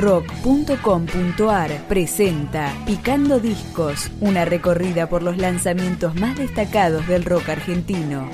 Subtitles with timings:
[0.00, 8.28] rock.com.ar presenta Picando Discos, una recorrida por los lanzamientos más destacados del rock argentino.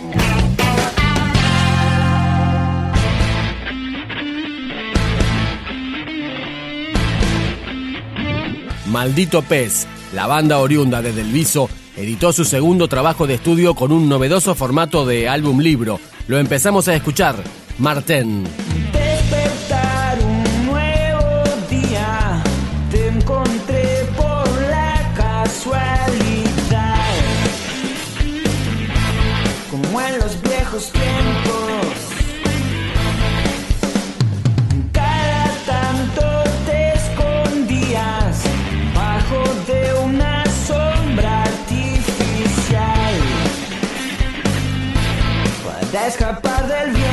[8.87, 13.91] Maldito Pez, la banda oriunda de Del Viso, editó su segundo trabajo de estudio con
[13.91, 15.99] un novedoso formato de álbum libro.
[16.29, 17.37] Lo empezamos a escuchar,
[17.79, 18.45] Martén.
[25.47, 26.97] La casualidad,
[29.71, 31.87] como en los viejos tiempos.
[34.93, 38.43] Cada tanto te escondías
[38.95, 43.15] bajo de una sombra artificial
[45.65, 47.06] para escapar del viento.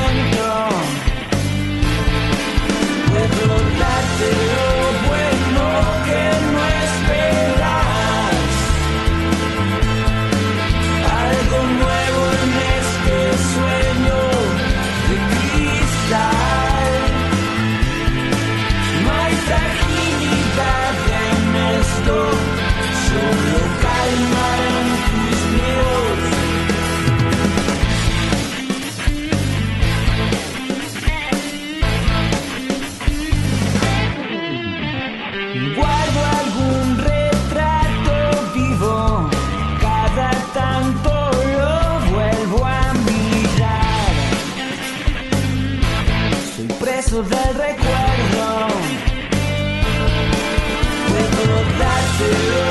[52.32, 52.63] still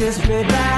[0.00, 0.69] tendrás que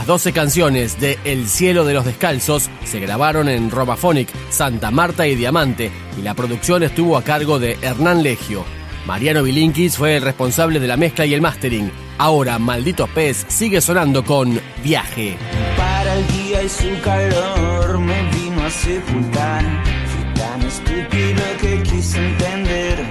[0.00, 5.26] Las 12 canciones de El cielo de los descalzos se grabaron en Romaphonic, Santa Marta
[5.26, 8.64] y Diamante, y la producción estuvo a cargo de Hernán Legio.
[9.04, 11.92] Mariano Bilinkis fue el responsable de la mezcla y el mastering.
[12.16, 15.36] Ahora, Malditos Pez sigue sonando con Viaje.
[15.76, 19.62] Para el día y su calor me vino a sepultar.
[20.06, 23.04] Fui tan estúpido que quise entender.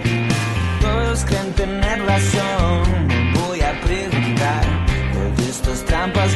[0.82, 3.08] Todos creen tener razón.
[3.36, 4.66] Voy a preguntar.
[5.38, 6.36] De estas trampas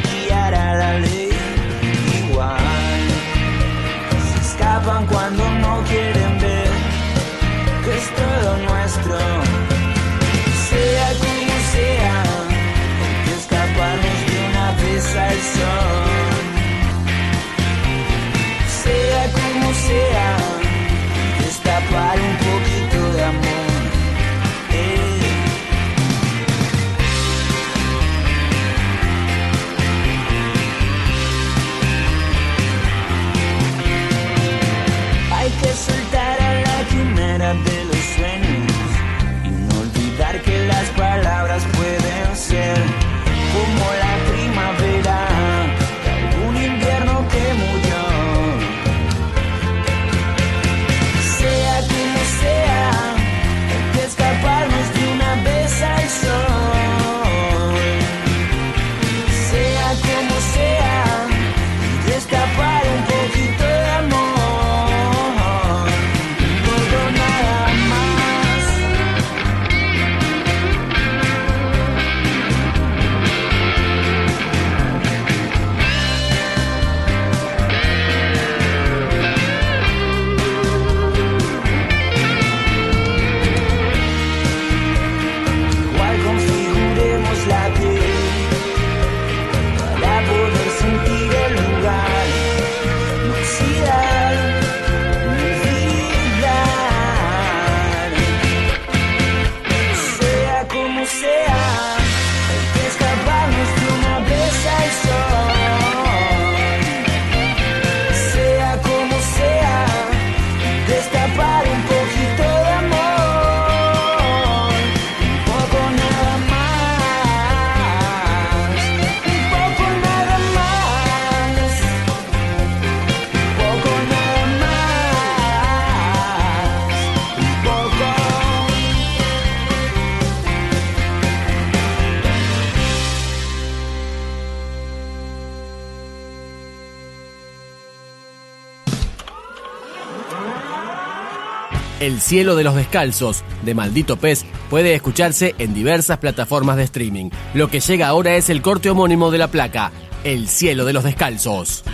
[142.03, 147.29] El cielo de los descalzos, de Maldito Pez, puede escucharse en diversas plataformas de streaming.
[147.53, 149.94] Lo que llega ahora es el corte homónimo de la placa,
[150.25, 151.85] El cielo de los descalzos.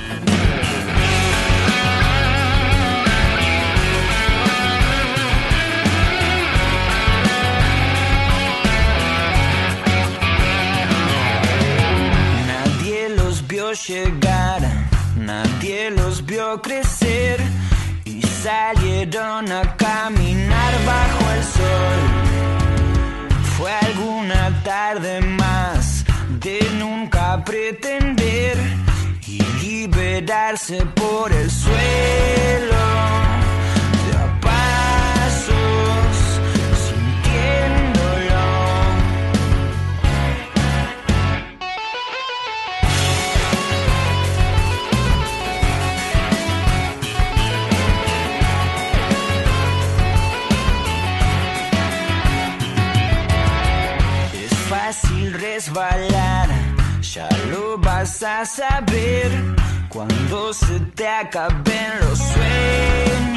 [12.47, 16.98] Nadie los vio llegar, nadie los vio crecer
[18.49, 21.99] salieron a caminar bajo el sol.
[23.55, 26.03] Fue alguna tarde más
[26.39, 28.57] de nunca pretender
[29.27, 33.28] y liberarse por el suelo.
[58.55, 59.31] Saber
[59.89, 63.28] cuando se te acaben los sueños.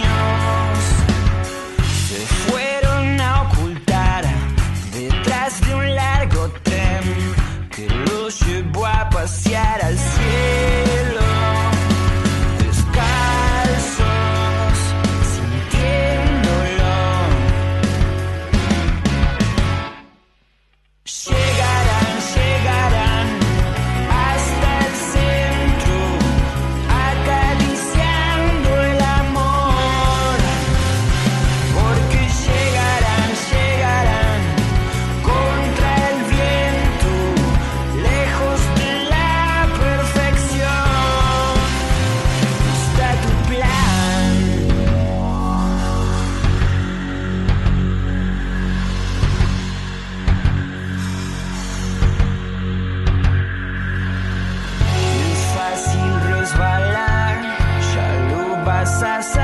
[59.03, 59.42] Vas a saber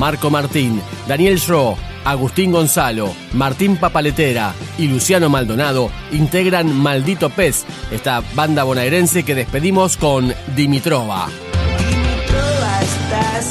[0.00, 1.76] Marco Martín, Daniel Schro,
[2.06, 9.98] Agustín Gonzalo, Martín Papaletera y Luciano Maldonado integran Maldito Pez, esta banda bonaerense que despedimos
[9.98, 11.28] con Dimitrova.
[11.28, 13.42] Dimitrova está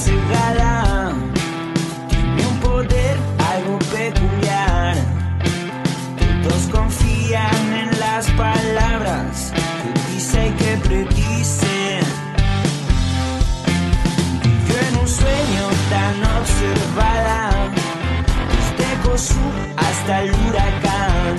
[17.00, 17.50] observada,
[18.52, 18.86] desde
[19.78, 21.38] hasta el huracán.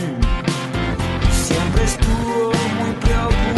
[1.33, 3.50] Siempre estuvo muy preocupada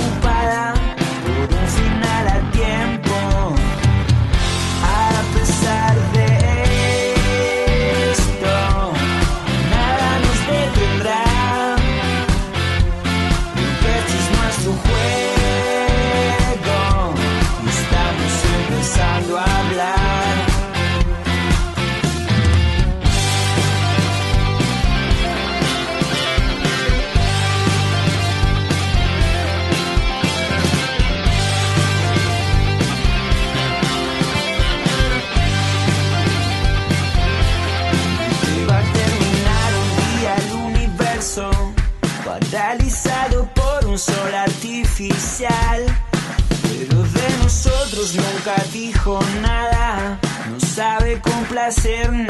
[51.72, 52.28] complacernos.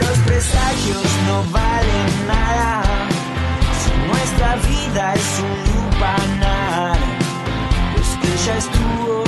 [0.00, 2.82] Los presagios no valen nada,
[3.82, 6.98] si nuestra vida es un lupanar,
[7.94, 9.27] pues ella estuvo